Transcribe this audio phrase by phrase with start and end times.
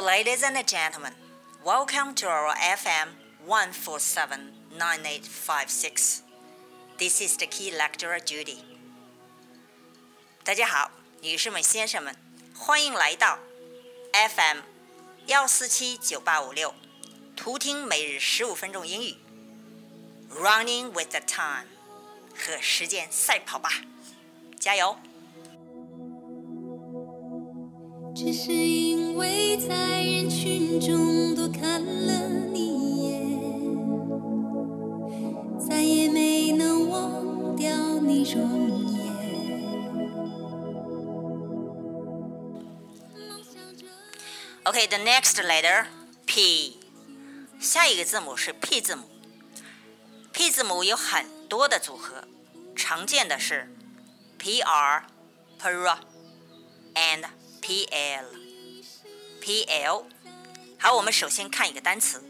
[0.00, 1.12] ladies and gentlemen,
[1.62, 3.10] welcome to our FM
[3.46, 6.22] 1479856.
[6.96, 8.64] This is the key lecturer Judy.
[10.42, 12.16] 大家好，女士们、先生们，
[12.54, 13.38] 欢迎来到
[14.14, 14.60] FM
[15.26, 16.72] 幺四七九八五六，
[17.36, 19.16] 图听每日十五分钟英语，
[20.30, 21.66] Running with the time，
[22.34, 23.70] 和时间赛跑吧，
[24.58, 24.96] 加油！
[28.14, 28.89] 只是因
[29.21, 33.39] 会在人群中多看了你一眼，
[35.59, 38.41] 再也没能忘掉你容
[38.87, 38.97] 颜。
[43.29, 43.85] 梦想着
[44.63, 45.85] Okay, the next letter
[46.25, 46.79] P，
[47.59, 49.03] 下一个字母是 P 字母。
[50.33, 52.23] P 字母有很多的组合，
[52.75, 53.71] 常见的是
[54.39, 55.03] PR、
[55.61, 55.97] PR
[56.95, 57.25] and
[57.61, 58.25] PL、
[59.41, 60.05] PL。
[60.77, 62.23] 好，我们首先看一个单词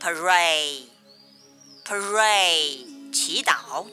[0.00, 0.84] pray、
[1.84, 3.86] pray 祈祷。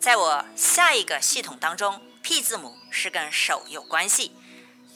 [0.00, 4.32] 在我下一个系统当中，P 字母是跟手有关系，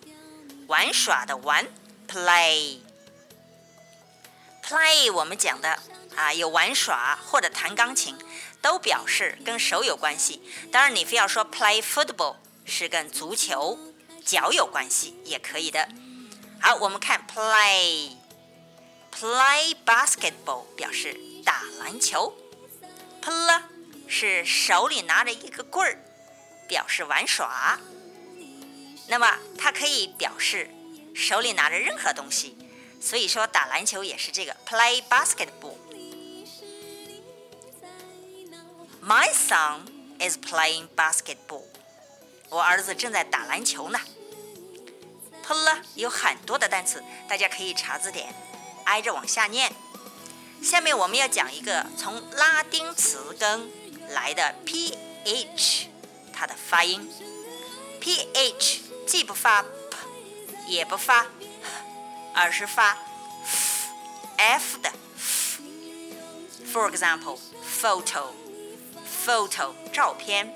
[0.68, 1.68] 玩耍的玩
[2.08, 2.80] play
[4.64, 5.78] play，我们讲的
[6.16, 8.18] 啊有玩耍或者弹钢琴，
[8.62, 10.42] 都表示跟手有关系。
[10.72, 13.78] 当然，你非要说 play football 是跟足球
[14.24, 15.90] 脚有关系，也可以的。
[16.60, 18.12] 好，我们看 play
[19.12, 22.36] play basketball 表示打篮球
[23.22, 23.62] ，pull
[24.08, 25.98] 是手里拿着一个棍儿，
[26.68, 27.80] 表示玩耍。
[29.08, 30.70] 那么它可以表示
[31.16, 32.58] 手里拿着任何东西，
[33.00, 35.78] 所以说打篮球也是这个 play basketball。
[39.02, 39.86] My son
[40.20, 41.64] is playing basketball。
[42.50, 44.00] 我儿子正在打篮球呢。
[45.48, 48.36] Pull 有很多的单词，大家可以查字典，
[48.84, 49.72] 挨着往下念。
[50.62, 53.70] 下面我们要讲一个从拉丁词根
[54.10, 55.86] 来的 ph，
[56.34, 57.10] 它的发音。
[58.02, 59.68] ph 既不发 p，
[60.68, 61.28] 也不发
[62.34, 62.98] 而是发
[64.36, 65.62] f 的 f。
[66.74, 67.40] For example,
[67.82, 68.32] photo,
[69.26, 70.54] photo 照片。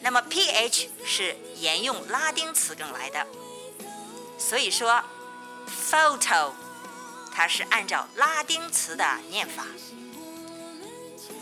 [0.00, 3.26] 那么 ph 是沿用拉丁词根来的。
[4.38, 5.02] 所以说
[5.90, 6.52] ，photo，
[7.34, 9.64] 它是按照拉丁词的念法。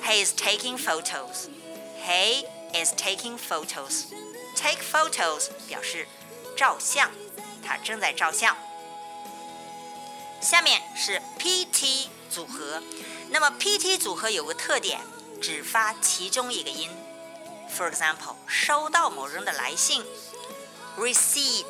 [0.02, 1.48] He is taking photos.
[2.04, 4.04] He is taking photos.
[4.56, 6.08] Take photos 表示
[6.56, 7.10] 照相，
[7.62, 8.56] 他正在照相。
[10.40, 12.82] 下面是 PT 组合，
[13.28, 15.00] 那么 PT 组合有个特点，
[15.42, 16.90] 只发其中一个音。
[17.76, 20.04] For example，收到某人的来信
[20.96, 21.64] ，receipt。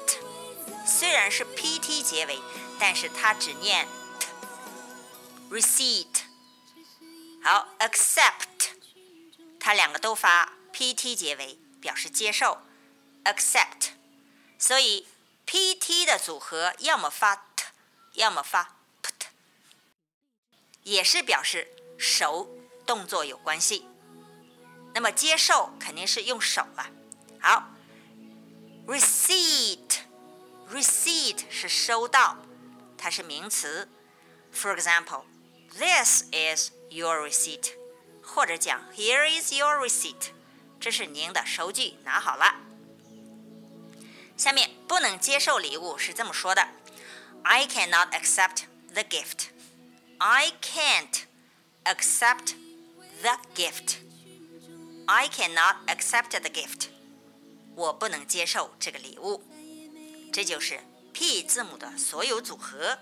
[0.86, 2.40] 虽然是 pt 结尾，
[2.78, 3.88] 但是它只念
[4.20, 4.28] t。
[5.50, 6.22] receipt。
[7.42, 8.70] 好，accept，
[9.58, 12.62] 它两个都发 pt 结尾，表示接受。
[13.24, 13.90] accept，
[14.58, 15.08] 所以
[15.44, 17.64] pt 的组合要么发 t，
[18.12, 19.26] 要么发 pt，
[20.84, 21.68] 也是表示
[21.98, 22.48] 手
[22.86, 23.86] 动作有关系。
[24.94, 26.86] 那么接受肯定是用手了。
[27.40, 27.70] 好
[28.86, 30.05] ，receipt。
[30.71, 32.37] receipt 是收到，
[32.97, 33.89] 它 它是名词。
[34.53, 35.23] For example,
[35.73, 37.71] this is your receipt，
[38.21, 40.29] 或者讲 Here is your receipt，
[40.79, 42.55] 这是您的收据，拿好了。
[44.37, 46.67] 下面不能接受礼物是这么说的：
[47.41, 49.47] I cannot accept the gift.
[50.19, 51.23] I can't
[51.85, 52.53] accept
[53.23, 53.95] the gift.
[55.07, 56.89] I cannot accept the gift.
[57.75, 59.43] 我不能接受这个礼物。
[60.36, 60.78] 这就是
[61.14, 62.98] P 字母的所有组合。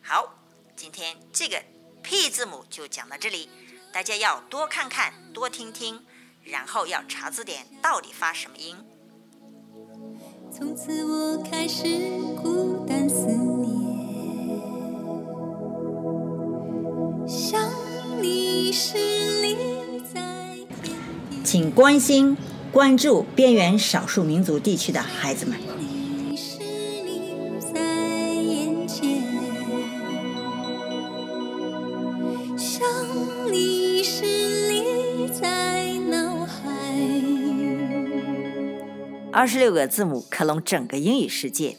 [0.00, 0.32] 好，
[0.76, 1.60] 今天这个
[2.04, 3.48] P 字母就讲到这里，
[3.92, 6.00] 大家要多看看，多听听，
[6.44, 8.76] 然后要查字典，到底发什么音。
[10.56, 11.82] 从此我开始
[12.40, 13.66] 孤单思念。
[17.26, 17.60] 想
[18.22, 18.96] 你时，
[19.42, 20.20] 你在
[20.84, 20.96] 天
[21.28, 21.42] 边。
[21.44, 22.36] 请关心、
[22.70, 25.58] 关注边缘少数民族地区的孩子们。
[39.36, 41.76] 二十六个字母克隆整个英语世界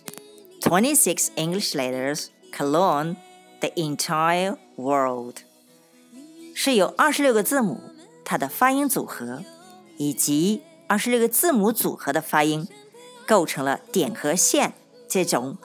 [0.61, 3.15] ，Twenty six English letters clone
[3.61, 5.37] the entire world，
[6.53, 7.81] 是由二十六个字母
[8.23, 9.43] 它的发音组合
[9.97, 12.67] 以及二十六个字母组合的发音
[13.25, 14.75] 构成了点和线
[15.09, 15.57] 这种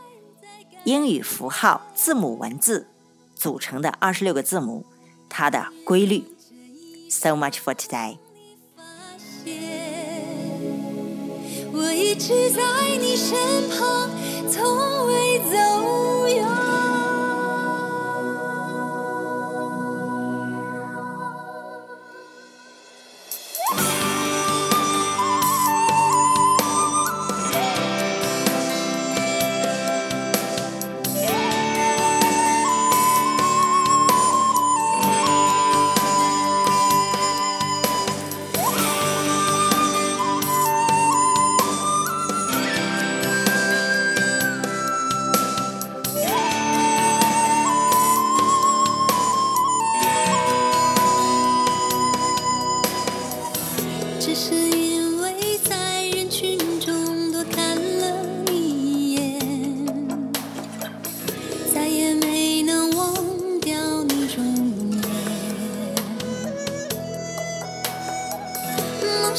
[0.84, 2.86] 英语符号字母文字
[3.34, 4.86] 组成的二十六个字母，
[5.28, 6.24] 它的规律。
[7.10, 8.16] So much for today.
[12.12, 12.60] 一直在
[13.00, 13.34] 你身
[13.70, 14.10] 旁，
[14.46, 16.71] 从未走远。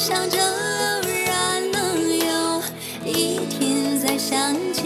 [0.06, 2.62] 想着偶然能有
[3.06, 4.84] 一天再相见，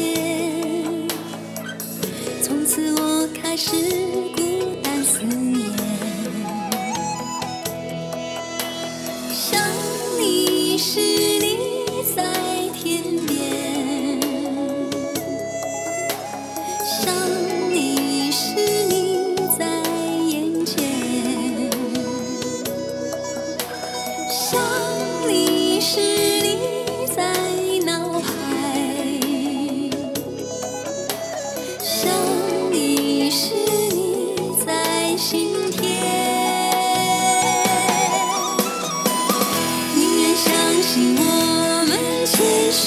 [2.43, 3.71] 从此我开始
[4.35, 4.43] 孤
[4.83, 5.71] 单思念。
[9.33, 9.59] 想
[10.19, 11.57] 你时，你
[12.15, 12.21] 在
[12.75, 14.21] 天边；
[16.85, 17.11] 想
[17.73, 18.53] 你时，
[18.87, 19.65] 你在
[20.29, 20.77] 眼前；
[24.29, 24.61] 想
[25.27, 27.33] 想你时，你在
[27.85, 28.29] 脑海；
[31.81, 32.09] 想
[32.71, 33.53] 你时，
[33.91, 35.83] 你在心田。
[39.95, 41.21] 宁愿相信我
[41.89, 41.91] 们
[42.25, 42.85] 前世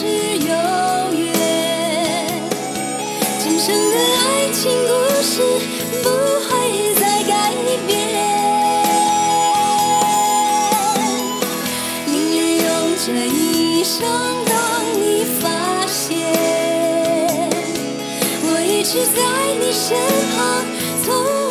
[18.90, 19.97] 一直在你身
[20.35, 20.64] 旁，
[21.04, 21.50] 从